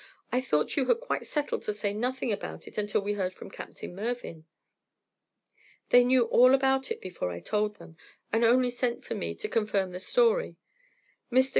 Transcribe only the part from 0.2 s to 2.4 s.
"I thought you had quite settled to say nothing